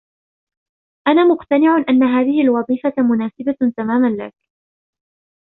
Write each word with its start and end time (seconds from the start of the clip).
أنا 1.07 1.25
مقتنع 1.25 1.77
أن 1.89 2.03
هذه 2.03 2.41
الوظيفة 2.41 2.93
مناسبة 3.01 3.71
تماماً 3.77 4.09
لك. 4.23 4.35